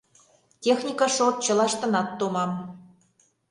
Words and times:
Техника 0.63 1.07
шот 1.15 1.35
чылаштынат 1.43 2.07
томам. 2.19 2.51